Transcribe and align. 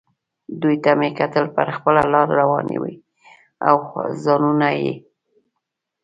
دوی 0.61 0.75
ته 0.83 0.91
مې 0.99 1.09
کتل، 1.19 1.45
پر 1.55 1.67
خپله 1.75 2.01
لار 2.13 2.27
روانې 2.39 2.77
وې 2.81 2.93
او 3.67 3.75
ځانونه 4.23 4.67
یې. 4.79 4.93